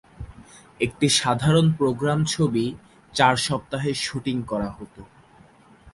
একটি 0.79 1.07
সাধারণ 1.19 1.67
প্রোগ্রাম 1.71 2.19
ছবি 2.25 2.65
চার 3.13 3.35
সপ্তাহে 3.47 3.91
শুটিং 4.03 4.37
করা 4.41 4.69
হতো। 4.71 5.01